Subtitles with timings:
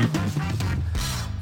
[0.00, 0.79] Mm-hmm.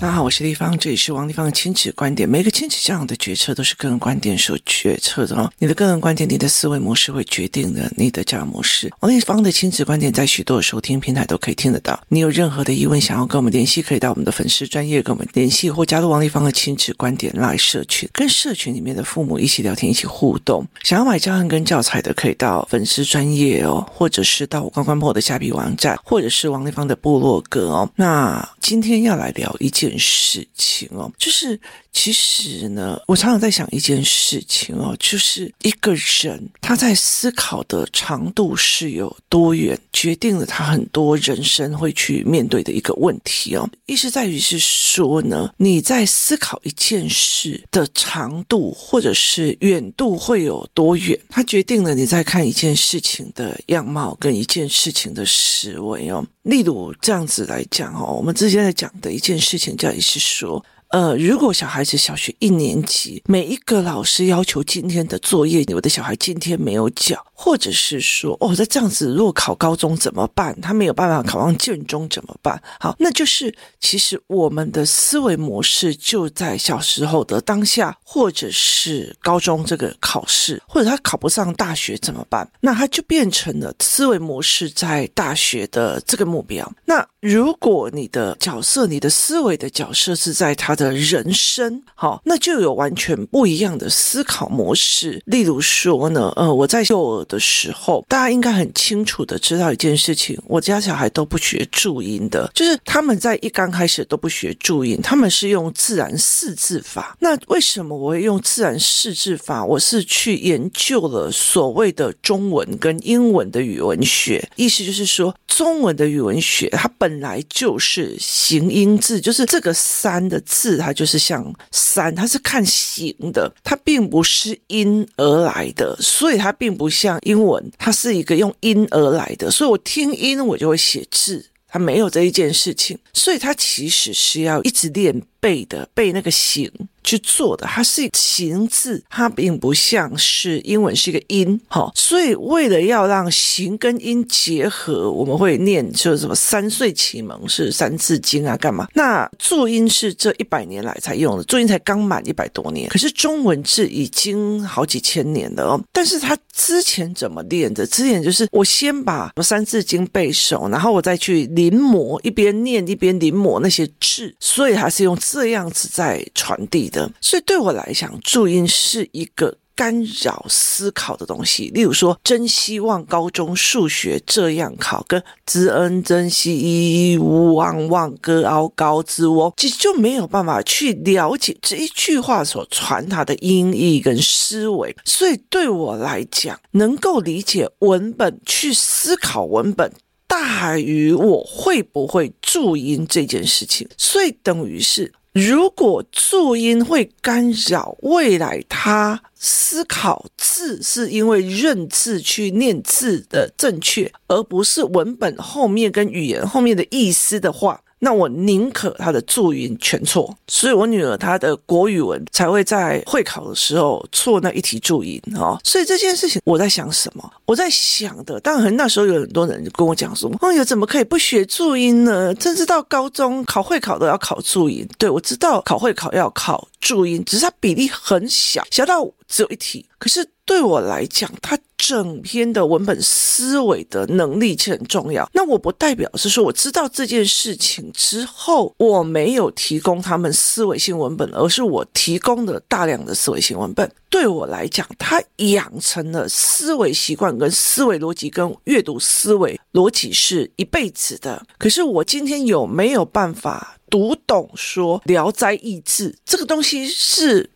[0.00, 2.28] 大家好，我是丽芳，这里是王丽芳的亲子观点。
[2.28, 5.52] 每个亲子这样的决策都是个人观点所决策的哦。
[5.58, 8.88] 你的个人观点，你的思维模式会决定的你的教养模式。
[9.00, 12.00] 王丽芳的亲子观点在许多的收听平台都可以听得到。
[12.06, 20.64] 你有任何的疑问想要跟我们联系，可以到我们的粉丝专业跟我们联系，或加入王丽芳的亲子观点来社群，跟社群里面的父母一起聊天，一起互动。
[20.84, 27.90] 想要买教案跟教材的，可以到粉丝专业哦，或者是到我关关破的虾皮网站，或者是王丽芳的部落格哦。
[27.96, 29.87] 那今天要来聊一件。
[29.88, 31.58] 件事情哦，就是
[31.92, 43.68] 其实呢，我常常在想一件事情哦，就是一个人他在思考的长度是有多远，决定了他很多人生会去面对的一个问题哦。
[43.86, 56.24] 意思在于是说呢，你在思考一件事的长度或者是远度会有多远，它决定了你在看一件事情的样貌跟一件事情的思维哦。
[56.42, 60.62] 例如这样子来讲哦，我们之前在讲的一件事情，叫也是说。
[60.90, 70.58] 呃，如果小孩子小学一年级，每一个老师要求今天的作业，我的小孩今天没有交，或者是说，哦，在这样子，如果考高中怎么办？
[70.62, 72.58] 他没有办法考上建中怎么办？
[72.80, 82.50] 好，那就是其实我们的思维模式就在小时候的当下，或者是高中这个考试，或者他考不上大学怎么办？
[82.60, 86.66] 那他就变成了思维模式在大学的这个目标。
[86.86, 95.20] 那如果你的角色，你的思维的角色是在他的人生，好，那就有完全不一样的思考模式。
[95.26, 107.16] 例如说呢，呃，我在幼儿的时候，大家应该很清楚的知道一件事情，我家小孩都不学注音的，就是他们在一刚开始都不学注音，他们是用自然四字法。
[107.18, 109.64] 那为什么我会用自然四字法？
[109.64, 120.67] 我是去研究了所谓的中文跟英文的语文学，意思就是说，中文的语文学它本来就是形音字，就是这个“三”的字。
[120.68, 136.70] 字它就是像山，它是看形的，它并不是音而来的，所以它并不像英文，它是一个用音而来的，所以我听音我就会写字，它没有这一件事情，所以它其实是要一直练背的，背那个形。
[137.04, 148.86] 去做的，它是形字，它并不像是英文是一个音，好，所以为了要让形跟音结合，我们会念就是什么三岁启蒙是三字经啊，干嘛？
[148.92, 155.80] 那注音是这一百年来才用的，注音才刚满一百多年，可是中文字已经好几千年了哦。
[155.90, 157.86] 但是它之前怎么练的？
[157.86, 167.10] 之前就是我先把三字经背熟，然后我再去临摹，一边念一边临摹那些字，所以它是用这样子在传递的。
[167.20, 171.70] 所以对我来讲，注音是一个干扰思考的东西。
[171.74, 184.96] 例如说，真希望高中数学这样考，跟知恩真希一旺旺歌傲高之窝，其实就没有办法去了解这一句话所传达的音译跟思维。
[185.04, 189.92] 所以对我来讲，能够理解文本，去思考文本，
[190.26, 193.88] 大于我会不会注音这件事情。
[193.96, 195.12] 所以等于是。
[195.46, 207.82] 如果注音会干扰未来他思考字，是因为认字去念字的正确，而不是文本后面跟语言后面的意思的话。
[208.00, 215.58] 那我宁可他的注音全错，所以我女儿她的国语文才会在会考的时候错那一题注音哦。
[215.64, 217.30] 所以这件事情我在想什么？
[217.44, 222.34] 我在想的，当然那时候有很多人跟我讲说：“哎呦，怎么可以不学注音呢？
[222.40, 229.84] 甚至到高中考会考都要考注音。”对，我知道考会考要考注音，只是它比例很小，小到只有一题。
[229.98, 231.56] 可是对我来讲，它。
[231.80, 235.26] 整篇的文本思维的能力是很重要。
[235.32, 243.90] 那我不代表是说我知道这件事情之后，我没有提供他们思维性文本，而是我提供的大量的思维性文本。
[244.10, 251.46] 对我来讲，他养成了思维习惯、跟思维逻辑、跟阅读思维逻辑是一辈子的。
[251.58, 257.48] 可是我今天有没有办法读懂说《聊斋异志》这个东西是？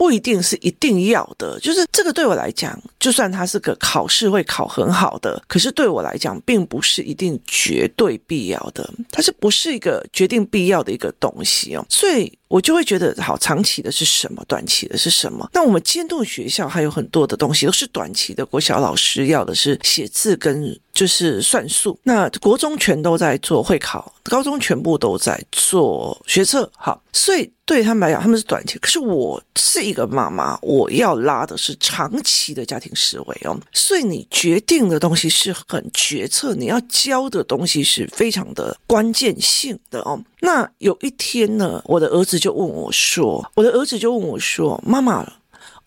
[0.00, 11.84] 不一定是一定要的，就是这个对我来讲，就算它是个考试会考很好的，可是对我来讲，并不是一定绝对必要的，它是不是一个决定必要的一个东西哦？
[11.90, 15.46] 所以我就会觉得，好，长期的是什么，短期的是什么？
[15.52, 20.74] 那我们监督学校还有很多的东西都是短期的，国小老师要的是写字跟。
[21.00, 28.78] 就是算术，那国中全都在做会考，高中全部都在做学测，好，所以对他们来讲，他们是短期。
[28.80, 40.22] 可是我是一个妈妈，我要拉的是长期的家庭思维哦，所以你决定的东西是很决策，你要教的东西是非常的关键性的哦。
[40.40, 45.26] 那有一天呢，我的儿子就问我说：“我的儿子就问我说，妈妈。”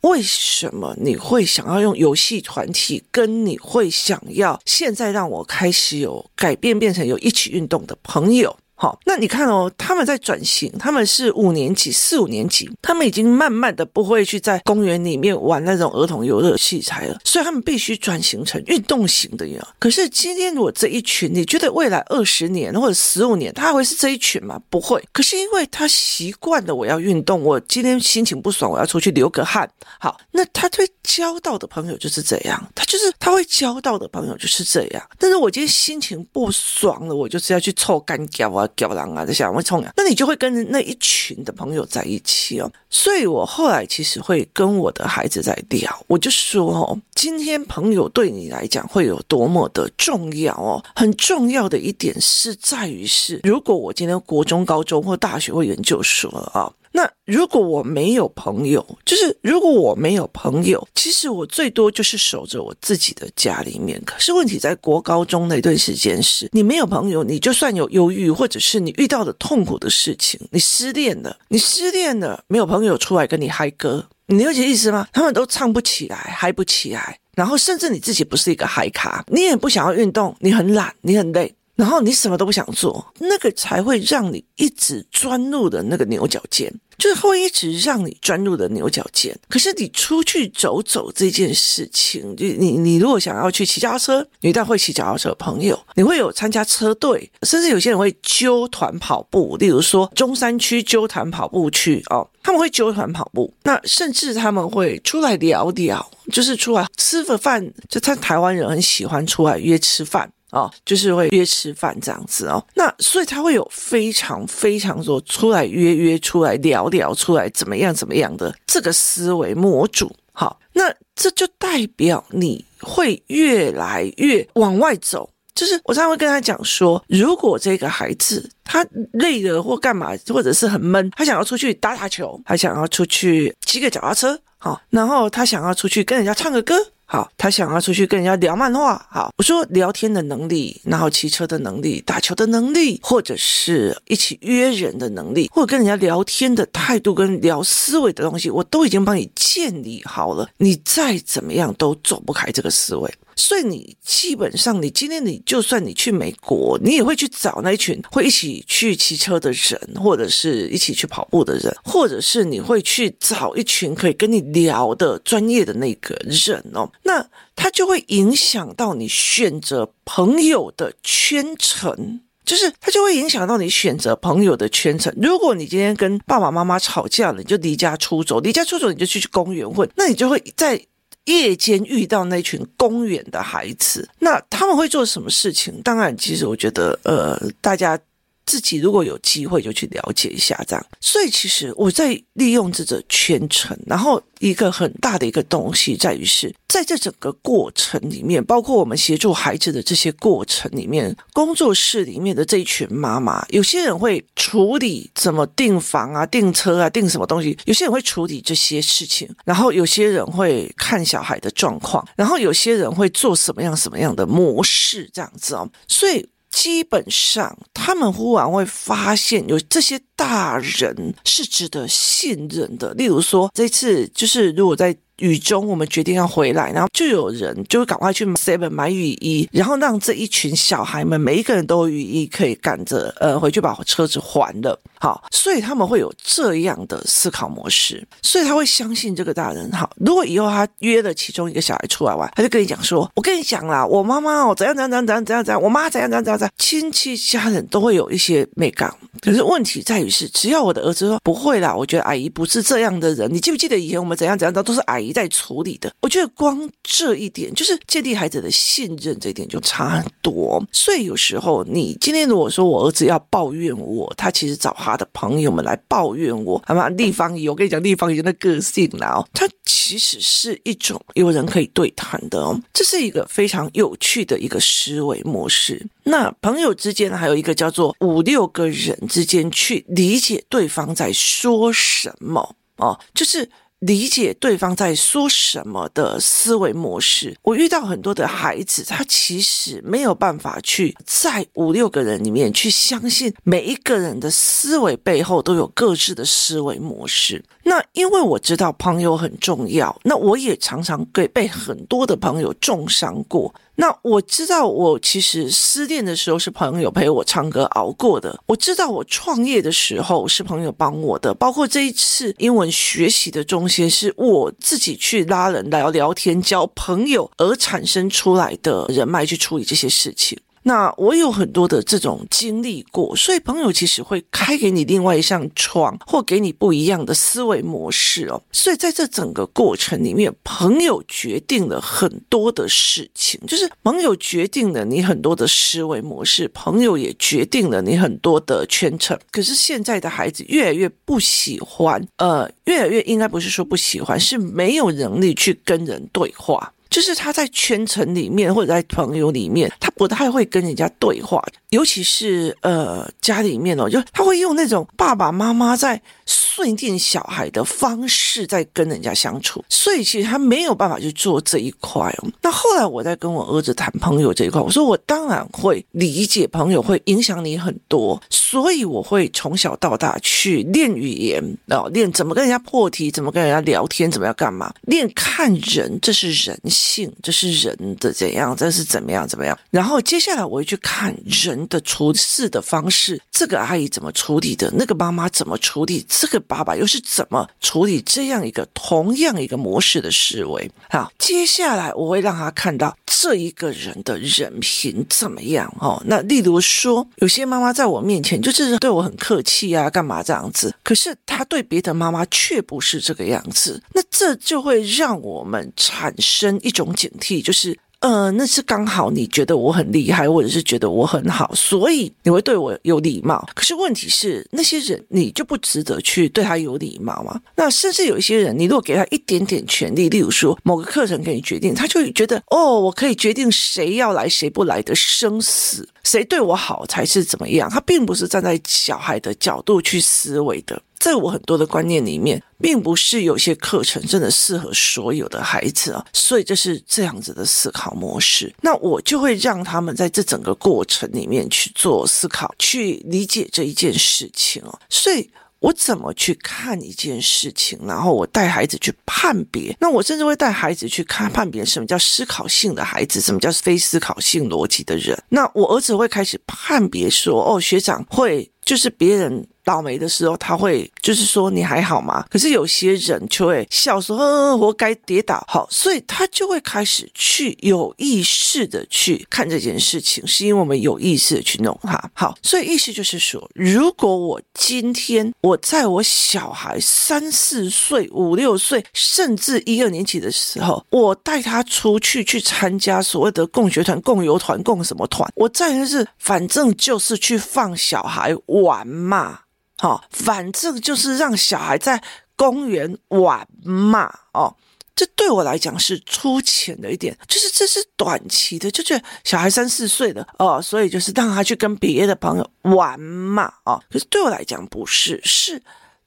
[0.03, 3.03] 为什么你会想要用游戏团体？
[3.09, 8.57] 跟你会想要现在让我开始有改变，变成有一起运动的朋友？
[8.83, 19.65] 好，那你看哦，他们在转型，他们是五年级、四五年级，他们已经慢慢的不会去在公园里面玩那种儿童游乐器材了，所以他们必须转型成运动型的呀。
[19.79, 24.59] 可是今天我这一群，你觉得未来二十年或者十五年，他还会是这一群吗？
[24.69, 25.01] 不会。
[25.13, 29.65] 可是因为他习惯了我要运动，我今天心情不爽，我要出去流个汗。
[29.97, 35.01] 好，那他会交到的朋友就是这样，他就是他会交到的朋友就是这样。
[35.17, 38.69] 但是我今天心情不爽了，我就是要去凑干譙啊。
[38.75, 42.71] 屌狼啊，这想会冲啊，那你就会跟那一群的朋友在一起哦。
[42.89, 50.83] 所以我后来其实会跟我的孩子在聊，我就说哦，今天朋友对你来讲会有多么的重要哦。
[50.95, 56.71] 很重要的一点是在于是，如果我今天国中、高中或大学或研究所啊。
[56.95, 63.99] 那如果我没有朋友，就是如果我没有朋友，其实我最多就是守着我自己的家里面。
[64.05, 75.07] 可是问题在国高中那段时间是，你没有朋友，你就算有忧郁，或者是你遇到的痛苦的事情，你失恋了，你失恋了，没有朋友出来跟你嗨歌，你了解意思吗？
[75.11, 81.55] 他们都唱不起来，嗨不起来，然后甚至你自己不是一个嗨咖，你也不想要运动，你很懒，你很累。
[81.75, 89.35] 然后你什么都不想做，那个才会让你一直钻入的那个牛角尖，就是会一直让你钻入的牛角尖。
[89.49, 110.31] 可是你出去走走这件事情，就你你如果想要去骑脚踏车，你一旦会骑脚踏车的朋友，你会有参加车队，甚至有些人会揪团跑步，例如说中山区纠团跑步去哦，他们会揪团跑步，那甚至他们会出来聊聊，就是出来吃个饭，就他台湾人很喜欢出来约吃饭。
[110.53, 120.15] 哦，就是会约吃饭这样子哦，那所以他会有非常非常多出来约约出来聊聊出来怎么样怎么样的这个思维模组。
[120.31, 125.27] 好，那这就代表你会越来越往外走。
[125.55, 128.83] 就是我常常会跟他讲说，如果这个孩子他
[129.13, 136.75] 累了或干嘛，或者是很闷，他想要出去打打球，他想要出去骑个脚踏车，好，然后他想要出去跟人家唱个歌。
[137.13, 138.99] 好，他想要出去跟人家聊漫画。
[139.07, 150.49] 好，我说聊天的能力，然后骑车的能力，打球的能力，或者是一起约人的能力，或者跟人家聊天的态度跟聊思维的东西，我都已经帮你建立好了。
[150.57, 153.13] 你再怎么样都走不开这个思维。
[153.35, 166.89] 所以你基本上，你今天你就算你去美国，你也会去找那一群会一起去骑车的人，或者是一起去跑步的人，或者是你会去找一群可以跟你聊的专业的那个人哦。
[167.03, 167.25] 那
[167.55, 175.13] 他就会影响到你选择朋友的圈层，就是他就会影响到你选择朋友的圈层。
[175.21, 180.79] 如果你今天跟爸爸妈妈吵架了，你就离家出走，离家出走你就去去公园混，那你就会在。
[181.25, 185.81] 夜间遇到那群公园的孩子，那他们会做什么事情？
[185.81, 187.99] 当然，其实我觉得，呃，大家。
[188.45, 190.85] 自己如果有机会就去了解一下，这样。
[190.99, 216.27] 所以其实我在利用这个圈层，然后一个很大的一个东西在于是，在这整个过程里面，包括我们协助孩子的这些过程里面，工作室里面的这一群妈妈，有些人会处理怎么订房啊、订车啊、订什么东西，有些人会处理这些事情，然后有些人会看小孩的状况，然后有些人会做什么样什么样的模式这样子哦，所以。
[216.53, 222.93] 基本上，他们忽然会发现有这些大人是值得信任的。
[222.93, 224.95] 例如说，这次就是如果在。
[225.19, 234.77] 雨中，我们决定要回来，然后就有人就赶快去 Seven 买雨衣，然后让这一群小孩们每一个人都有雨衣可以赶着呃回去把车子还了。
[234.99, 239.71] 好，所以他们会有这样的思考模式，所以他会相信这个大人。
[239.71, 253.31] 好，如果以后他约了其中一个小孩出来玩，他就跟你讲说：“我跟你讲啦，我妈妈哦怎样怎样怎样怎样怎样，我妈怎样怎样怎样怎样。”亲戚家人都会有一些美感，可是问题在于是，只要我的儿子说不会啦，我觉得阿姨不是这样的人。
[253.33, 255.91] 你记不记得以前我们怎样怎样的都是阿姨在处理的？
[256.01, 260.63] 我觉得光这一点就是建立孩子的信任，这一点就差很多。
[260.71, 266.89] 所以有时候你今天如果说我儿子要抱怨我，他其实找他的朋友们来抱怨我，好吗？
[266.89, 275.85] 立方体，我跟你讲，立方体的个性啦哦，他其实是一种有人可以对谈的哦，这是一个非常有趣的一个思维模式。
[276.05, 283.49] 那朋友之间还有一个叫做五六个人之间去理解对方在说什么哦，就是。
[283.85, 297.43] 理解对方在说什么的思维模式，我遇到很多的孩子，他其实没有办法去在五六个人里面去相信每一个人的思维背后都有各自的思维模式。
[297.63, 303.53] 那因为我知道朋友很重要，那我也常常给被很多的朋友重伤过。
[303.75, 308.39] 那我知道，我其实失恋的时候是朋友陪我唱歌熬过的。
[308.45, 320.39] 我知道我创业的时候是朋友帮我的，包括这一次英文学习的中心是我自己去拉人聊聊天、交朋友而产生出来的人脉去处理这些事情。
[320.63, 328.41] 那我有很多的这种经历过，所以朋友其实会开给你另外一扇窗，或给你不一样的思维模式哦。
[328.51, 339.17] 所以在这整个过程里面，朋友决定了很多的事情，就是朋友决定了你很多的思维模式，朋友也决定了你很多的圈层。
[339.31, 346.73] 可是现在的孩子越来越不喜欢，呃，越来越应该不是说不喜欢，是没有能力去跟人对话。
[346.93, 362.29] 就是他在圈层里面或者在朋友里面，他不太会跟人家对话，尤其是呃家里面哦，就他会用那种爸爸妈妈在训练小孩的方式在跟人家相处，所以其实他没有办法去做这一块哦。
[362.43, 376.82] 那后来我在跟我儿子谈朋友这一块，我说我当然会理解朋友会影响你很多，所以我会从小到大去练语言哦，练怎么跟人家破题，怎么跟人家聊天，怎么样干嘛，练看人，这是人性。
[376.83, 379.57] 性，这是人的怎样，这是怎么样怎么样？
[379.71, 390.69] 然后接下来我会去看人的处事的方式，这个阿姨怎么处理的，那个妈妈怎么处理，这个爸爸又是怎么处理这样一个同样一个模式的思维。
[390.89, 396.03] 好，接下来我会让他看到这一个人的人品怎么样哦。
[396.05, 400.75] 那例如说，有些妈妈在我面前就是对我很客气啊，干嘛这样子？
[400.83, 406.72] 可是他对别的妈妈却不是这个样子，那这就会让我们产生一。
[406.73, 413.47] 一种警惕就是，呃，那是刚好你觉得我很厉害，或者是觉得我很好，所以你会对我有礼貌。
[413.53, 417.39] 可是问题是，那些人你就不值得去对他有礼貌吗？
[417.55, 427.69] 那甚至有一些人，你如果给他一点点权利，例如说某个课程给你决定，他就觉得哦，我可以决定谁要来谁不来的生死，谁对我好才是怎么样。
[427.69, 430.81] 他并不是站在小孩的角度去思维的。
[430.99, 438.53] 在我很多的观念里面，并不是有些课程真的适合所有的孩子啊，所以这是这样子的思考模式。
[438.61, 444.79] 那我就会让他们在这整个过程里面去做思考，去理解这一件事情哦。
[444.89, 445.29] 所以
[445.63, 449.73] 我怎么去看一件事情，然后我带孩子去判别。
[449.79, 455.17] 那我甚至会带孩子去看判别什么叫思考性的孩子，什么叫非思考性逻辑的人。
[455.29, 459.47] 那我儿子会开始判别说，哦，学长会就是别人。
[459.63, 462.25] 倒霉的时候，他会就是说你还好吗？
[462.29, 465.43] 可是有些人就会笑说，呵呵，活该跌倒。
[465.47, 472.11] 好，所以他就会开始去有意识的去看这件事情，是因为我们有意识的去弄它。
[472.13, 489.39] 好，所以意思就是说，如果我今天我在我小孩三四岁、五六岁，甚至一二年级的时候，我带他出去去参加所谓的共学团、共游团、共什么团，我在的是反正就是去放小孩玩嘛。
[489.83, 492.01] 好，反正就是让小孩在
[492.37, 494.55] 公园玩嘛，哦，
[494.95, 505.61] 这对我来讲是粗浅的一点，就是这是短期的，就是小孩三四岁的哦，所以就是让他去跟别的朋友玩嘛，哦，可是对我来讲不是，是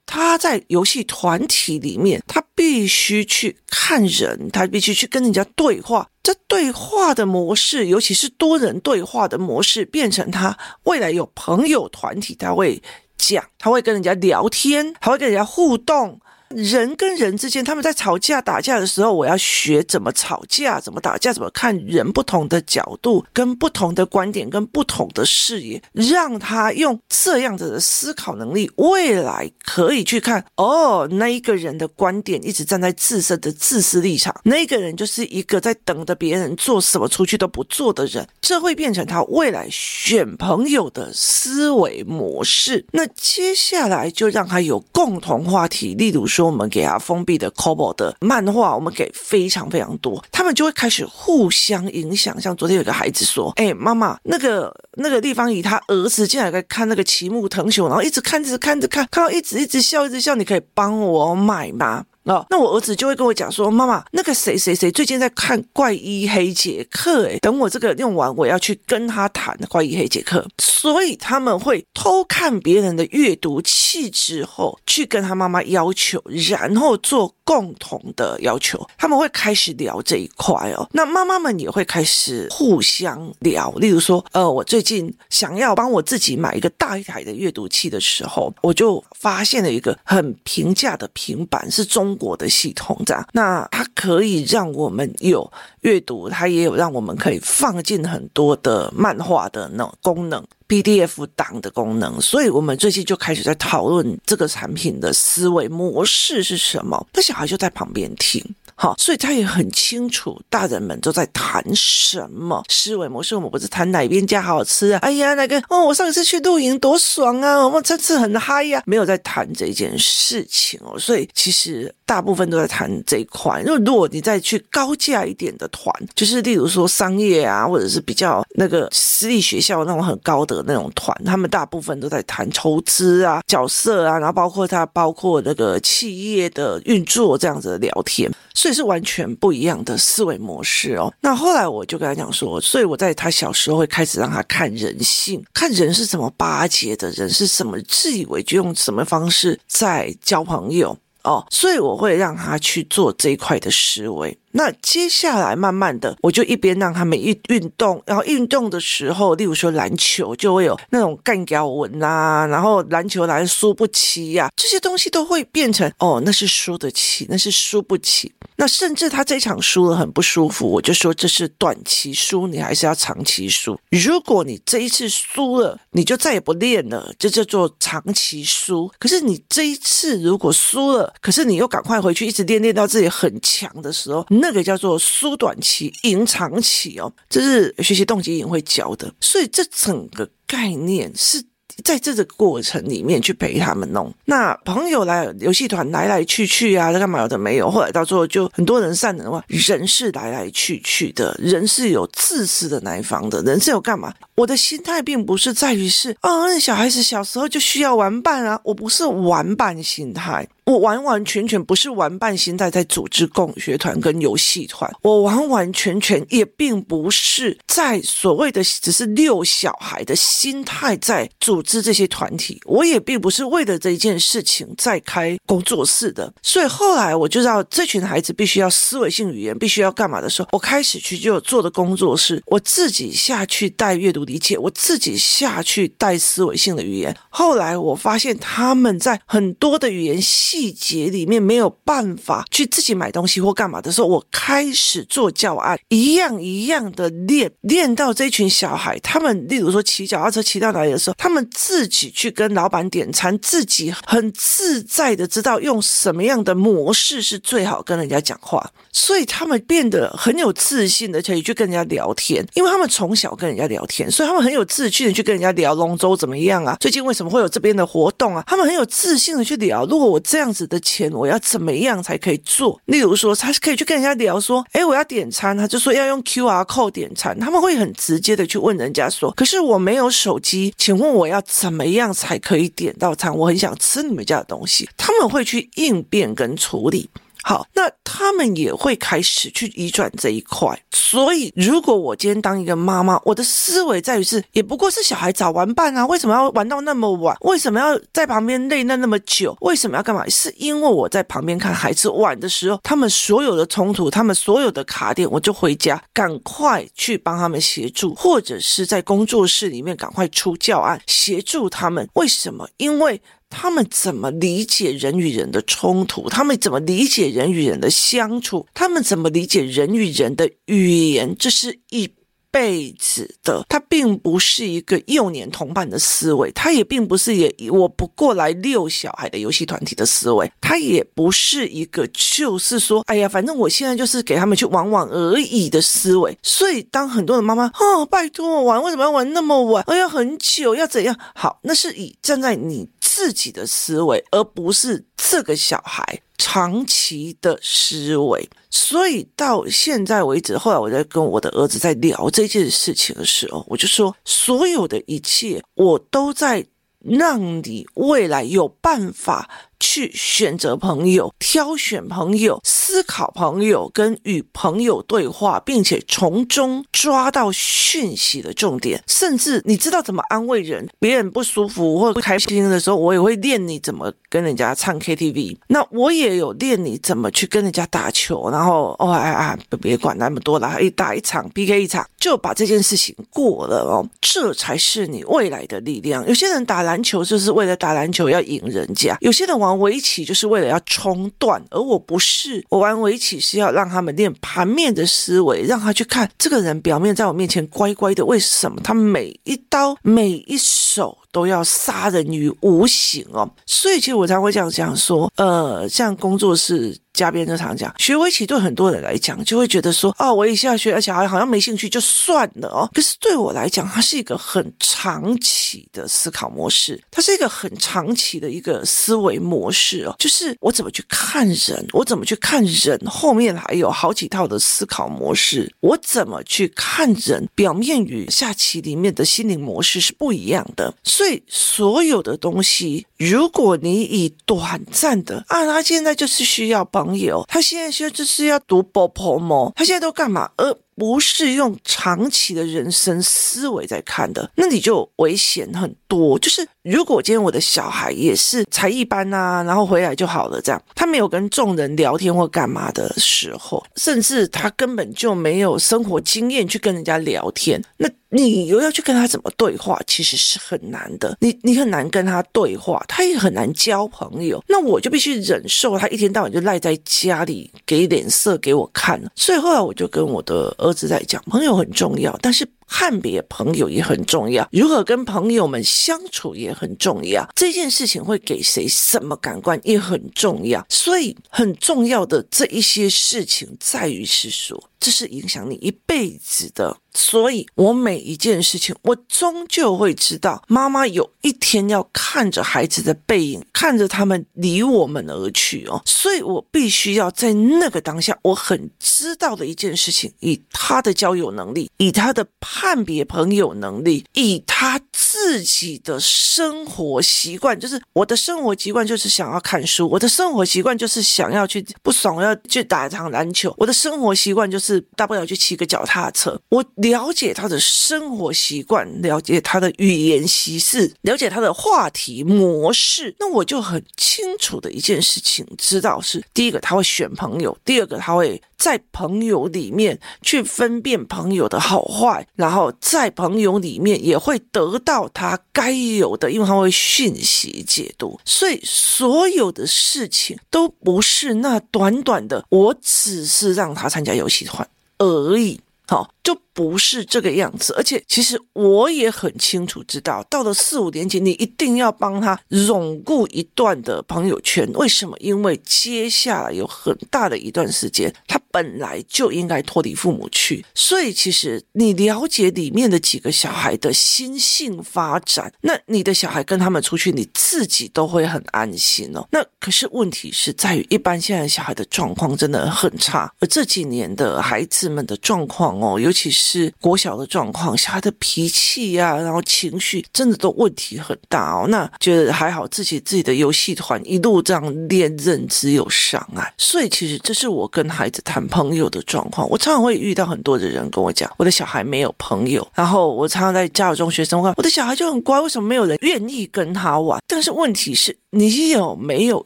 [0.07, 12.81] 他在游戏团体里面，他必须去看人，他必须去跟人家对话，这对话的模式，尤其是多人对话的模式，变成他未来有朋友团体，他会。
[13.17, 42.85] 讲，他会跟人家聊天，还会跟人家互动，人跟人之间，他们在吵架打架的时候，我要学怎么吵架，怎么打架，怎么看人不同的角度，跟不同的观点，跟不同的视野，让他用这样子的思考能力，未来可以去看哦，那一个人的观点一直站在自身的自私立场，那个人就是一个在等着别人做什么出去都不做的人，这会变成他未来选朋友的思维模式。
[42.91, 52.39] 那接下来就让他有共同话题，例如说说我们给他封闭的 Kobo 的漫画，我们给非常非常多，他们就会开始互相影响。
[52.39, 78.85] 像昨天有个孩子说：“哎，妈妈，那个那个地方以他儿子进来在看那个齐木藤雄，然后一直看着看着看，看到一直一直笑一直笑，你可以帮我买吗？”哦，那我儿子就会跟我讲说：“妈妈，那个谁谁谁最近在看怪医黑杰克，诶，等我这个用完，我要去跟他谈怪医黑杰克。”所以他们会偷看别人的阅读器之后，去跟他妈妈要求，然后做共同的要求。
[78.97, 80.87] 他们会开始聊这一块哦。
[80.91, 92.16] 那妈妈们也会开始互相聊，例如说，呃，我最近想要帮我自己买一个大一台的阅读器的时候，我就发现了一个很平价的平板，是中。
[92.17, 95.49] 国的系统这样，那它可以让我们有
[95.87, 102.19] 阅读，它也有让我们可以放进很多的漫画的那种功能，PDF 档的功能。
[102.19, 107.07] 所以，我们最近就开始在讨论这个产品的思维模式是什么。
[107.13, 108.43] 那小孩就在旁边听。
[108.79, 113.35] 好，所以他也很清楚，大人们都在谈什么思维模式。
[113.35, 114.99] 我们不是谈哪边家好吃啊？
[114.99, 117.65] 哎呀，那个哦，我上一次去露营多爽啊！
[117.65, 120.99] 我们这次很嗨呀，没有在谈这件事情哦。
[120.99, 123.63] 所以其实大部分都在谈这一块。
[123.65, 138.31] 因为如果你再去高价一点的团，就是例如说商业啊，或者是比较那个私立学校那种很高的那种团，他们大部分都在谈投资啊、角色啊，然后包括他包括那个企业的运作这样子的聊天。
[138.53, 141.13] 所以是完全不一样的思维模式哦。
[141.21, 151.45] 那后来我就跟他讲说，所以我在他小时候会开始让他看人性，看人是怎么巴结的，人是什么自以为就用什么方式在交朋友哦。
[151.51, 154.35] 所以我会让他去做这一块的思维。
[154.51, 168.31] 那接下来慢慢的，我就一边让他们运运动，然后运动的时候，例如说篮球，就会有那种干掉文啊，然后篮球来输不起呀、这些东西都会变成哦，那是输得起，那是输不起。
[168.59, 173.79] 那甚至他这场输了很不舒服，我就说这是短期输，你还是要长期输。
[173.91, 178.91] 如果你这一次输了，你就再也不练了，这叫做长期输。
[178.97, 191.43] 可是你这一次如果输了，可是你又赶快回去一直练，练到自己很强的时候，那个叫做输短期赢长期哦，这是学习动机营会教的，所以这整个概念是。
[191.83, 204.13] 在这个过程里面去陪他们弄，那朋友来游戏团来来去去啊，干嘛有的没有，后来到最后就很多人散了的话，人是来来去去的，人是有自私的那一方的，人是有干嘛？
[204.35, 210.47] 我的心态并不是在于是啊，小孩子小时候就需要玩伴啊，我不是玩伴心态。
[210.65, 226.33] 我完完全全不是玩伴心态在组织共学团跟游戏团，我完完全全也并不是在所谓的只是遛小孩的心态在组织这些团体，我也并不是为了这一件事情在开工作室的。
[226.41, 237.15] 所以后来我就知道这群孩子必须要思维性语言，必须要干嘛的时候，我开始去就做的工作室，我自己下去带阅读理解，我自己下去带思维性的语言。
[237.29, 240.21] 后来我发现他们在很多的语言。
[240.47, 266.75] 细节里面没有办法去自己买东西或干嘛的时候，我开始做教案，一样一样的练，练到这群小孩，他们例如说骑脚踏车骑到哪里的时候，他们自己去跟老板点餐，自己很自在的知道用什么样的模式是最好跟人家讲话，所以他们变得很有自信的可以去跟人家聊天，因为他们从小跟人家聊天，所以他们很有自信的去跟人家聊龙舟怎么样啊？
[266.79, 268.43] 最近为什么会有这边的活动啊？
[268.45, 270.47] 他们很有自信的去聊，如果我这样。
[270.57, 272.81] 子的钱，我要怎么样才可以做？
[272.85, 283.33] 例如说，他是可以去跟人家聊说，哎，我要点餐，他就说要用 QR code 点餐，他们会很直接的去问人家说，可是我没有手机，请问我要怎么样才可以点到餐？
[283.33, 287.09] 我很想吃你们家的东西，他们会去应变跟处理。
[287.47, 290.77] 好，那他们也会开始去移转这一块。
[290.91, 297.37] 所以，如果我今天当一个妈妈，我的思维在于是，也不过是小孩找玩伴啊，为什么要玩到那么晚？
[297.39, 299.55] 为什么要在旁边累那那么久？
[299.61, 300.27] 为什么要干嘛？
[300.27, 312.05] 是因为我在旁边看孩子玩的时候，他们所有的冲突，他们所有的卡点，我就回家赶快去帮他们协助，或者是在工作室里面赶快出教案协助他们。
[312.15, 312.67] 为什么？
[312.75, 316.29] 因为他们怎么理解人与人的冲突？
[316.29, 318.67] 他们怎么理解人与人的相处？
[318.73, 321.35] 他们怎么理解人与人的语言？
[321.37, 322.11] 这是一。
[322.51, 336.37] 辈子的，他并不是一个幼年同伴的思维，他也并不是也我不过来遛小孩的游戏团体的思维，他也不是一个就是说，哎呀，反正我现在就是给他们去玩玩而已的思维。
[336.41, 339.83] 所以，当很多的妈妈哦，拜托我玩，为什么要玩那么晚？
[339.87, 341.17] 哎呀，很久要怎样？
[341.35, 346.21] 好，那是以站在你自己的思维，而不是这个小孩。
[346.37, 356.65] 长期的思维，所以到现在为止，后来我在跟我的儿子在聊这件事情的时候，我就说，所有的一切，我都在
[356.99, 359.49] 让你未来有办法。
[359.79, 369.01] 去选择朋友，挑选朋友，思考朋友，跟与朋友对话，并且从中抓到讯息的重点。
[369.07, 375.57] 甚至你知道怎么安慰人，别人不舒服或不开心的时候，我也会练你怎么跟人家唱 KTV。
[375.67, 384.07] 那我也有练你怎么去跟人家打球，然后哦哎哎，别管那么多了，一打一场 PK 一场，就把这件事情过了哦。
[384.21, 386.27] 这才是你未来的力量。
[386.27, 389.66] 有些人打篮球就是为了打篮球要赢人家，有些人玩。
[389.67, 392.63] 玩围棋就是为了要冲断，而我不是。
[392.69, 403.49] 我玩围棋是要让他们练盘面的思维，让他去看这个人表面在我面前乖乖的，为什么他每一刀每一手都要杀人于无形哦？
[403.65, 406.97] 所以其实我才会这样讲说，呃，像工作室。
[407.17, 412.87] 嘉宾就常讲，学围棋对很多人来讲，就会觉得说，哦，我一下学，而且还好像没兴趣，就算了哦。
[412.93, 420.15] 可是对我来讲，它是一个很长期的思考模式，它是一个很长期的一个思维模式哦。
[420.19, 425.73] 就是我怎么去看人，我怎么去看人，后面还有好几套的思考模式。
[425.79, 430.93] 我怎么去看人，表面与下棋里面的心灵模式是不一样的。
[431.03, 437.06] 所以所有的东西，如果你以短暂的啊，他现在就是需要帮。
[437.07, 439.71] 朋友，他现在说这是要读波波吗？
[439.75, 440.51] 他现在都干嘛？
[440.57, 440.77] 呃。
[440.97, 446.39] 不是用长期的人生思维在看的，那你就危险很多。
[446.39, 461.37] 就是如果今天我的小孩也是才艺班啊，然后回来就好了，这样他没有跟众人聊天或干嘛的时候，甚至他根本就没有生活经验去跟人家聊天，那你又要去跟他怎么对话，其实是很难的。
[461.39, 464.61] 你你很难跟他对话，他也很难交朋友。
[464.67, 469.21] 那我就必须忍受他一天到晚就赖在家里给脸色给我看。
[469.35, 470.75] 所以后来我就跟我的。
[470.87, 477.47] 儿子在讲，朋友很重要，但是判别朋友也很重要，如何跟朋友们相处也很重要。
[477.55, 484.89] 这件事情会给谁什么感官也很重要，所以很重要的这一些事情在于是说。
[484.99, 514.77] 这是影响你一辈子的，所以我每一件事情，我终究会知道，妈妈有一天要看着孩子的背影，看着他们离我们而去哦，所以我必须要在那个当下，我很知道的一件事情，以他的交友能力，以他的判别朋友能力，以他自己的生活习惯，就是我的生活习惯就是想要看书，我的生活习惯就是想要去不爽，要去打一场篮球，我的生活习惯就。
[514.79, 516.57] 是大不了去骑个脚踏车。
[516.69, 523.35] 我了解他的生活习惯，了解他的语言习事，了解他的话题模式。
[523.39, 538.39] 那我就很清楚的一件事情，知道是第一个他会选朋友，第二个他会在朋友里面去分辨朋友的好坏，然后在朋友里面也会得到他该有的，因为他会讯息解读。
[538.45, 546.57] 所以所有的事情都不是那短短的，我只是让他参加游戏团而已，好，就。
[546.77, 552.55] 不是这个样子，而且其实我也很清楚知道，到了四五年级，你一定要帮他
[552.87, 554.87] 巩固一段的朋友圈。
[554.93, 555.35] 为什么？
[555.39, 560.85] 因为接下来有很大的一段时间，他本来就应该脱离父母去。
[560.93, 569.43] 所以，其实你了解里面的几个小孩的心性发展，那你的小孩跟他们出去，你自己都会很安心哦。
[569.51, 576.66] 那可是问题是在于，一般现在小孩的状况真的很差，而这几年的孩子们的状况哦，尤其是。
[576.67, 581.87] 是国小的状况，小孩的脾气呀、然后情绪真的都问题很大哦。
[581.87, 586.73] 那觉得还好，自己自己的游戏团一路这样练，认知有障碍。
[586.77, 589.69] 所以其实这是我跟孩子谈朋友的状况。
[589.69, 592.85] 我常常会遇到很多的人跟我讲，我的小孩没有朋友。
[592.93, 597.39] 然后我常常在家有中学生问，我的小孩就很乖，为什么没有人愿意跟他玩？
[597.47, 598.35] 但是问题是。
[598.51, 599.65] 你有没有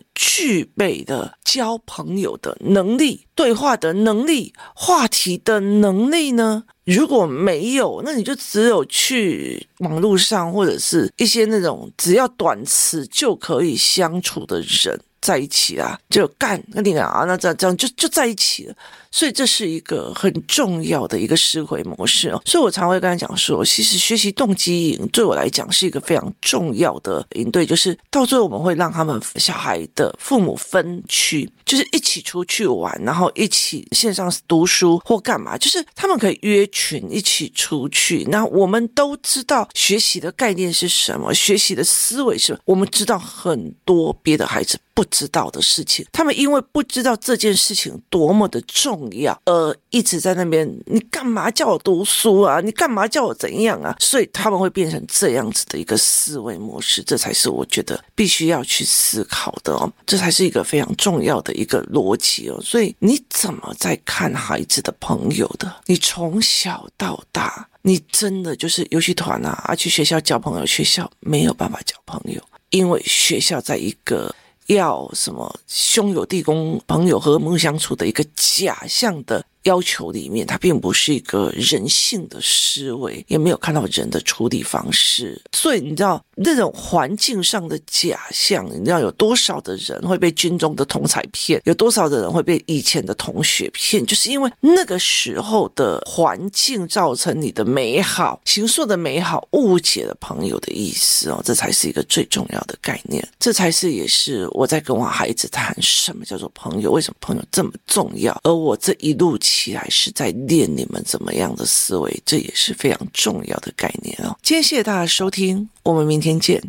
[0.16, 6.64] 具备的交朋友的能力、对话的能力、话题的能力呢？
[6.86, 15.00] 如果没有，那你就只有去网络上或者是一些那种只要短词就可以相处的人。
[15.22, 18.74] 在一起啊，就干那你啊，那这样这样就就在一起了。
[19.12, 22.42] 所以这是一个很重要的一个思维模式哦。
[22.46, 38.24] 所以我常会跟他讲说，其实学习动机营对我来讲是一个非常重要的营队，就是到最后我们会让他们小孩的父母分区，就是一起出去玩，然后一起线上读书或干嘛，就是他们可以约群一起出去。
[38.30, 52.60] 那我们都知道学习的概念是什么，学习的思维是什么，我们知道很多别的孩子不知道的事情，他们因为不知道这件事情多么的重要，而一直在那边，你干嘛叫我读书啊？
[52.62, 53.96] 你干嘛叫我怎样啊？
[54.00, 62.60] 所以他们会变成这样子的一个思维模式，这才是我觉得必须要去思考的哦，这才是一个非常重要的一个逻辑哦。
[62.62, 65.74] 所以你怎么在看孩子的朋友的？
[65.86, 74.34] 你从小到大，你真的就是游戏团啊，啊，去学校交朋友，学校没有办法交朋友，因为学校在一个。
[74.76, 85.40] 要什么兄友弟恭、朋友和睦相处的一个假象的要求里面，它并不是一个人性的思维，也没有看到人的处理方式。
[85.52, 109.38] 所以你知道那种环境上的假象，你知道有多少的人会被军中的同才骗，有多少的人会被以前的同学骗，就是因为那个时候的环境造成你的美好、形塑的美好，误解了朋友的意思哦，这才是一个最重要的概念，这才是也是我在跟我孩子谈什么叫做朋友，为什么朋友这么重要，而我这一路。
[109.52, 114.38] 起来是在练你们怎么样的思维，这也是非常重要的概念哦。
[114.42, 116.64] 今天谢谢大家收听，我们明天见。